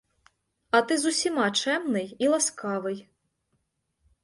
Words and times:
А 0.71 0.81
ти 0.81 0.97
з 0.97 1.05
усіма 1.05 1.51
чемний 1.51 2.15
і 2.19 2.27
ласкавий. 2.27 3.09